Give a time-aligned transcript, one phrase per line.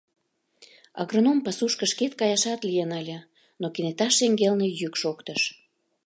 [1.01, 3.17] Агроном пасушко шкет каяшат лийын ыле,
[3.61, 5.41] но кенета шеҥгелне йӱк шоктыш: